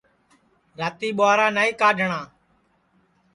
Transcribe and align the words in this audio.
راتی 0.79 1.09
ٻُہارا 1.17 1.47
نائیں 1.55 1.77
کڈؔھٹؔاں 1.79 2.25